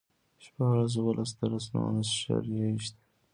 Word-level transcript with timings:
شپاړس، 0.43 0.93
اووهلس، 0.97 1.31
اتهلس، 1.33 1.65
نولس، 1.73 2.09
شل، 2.19 2.43
يوويشت 2.51 2.95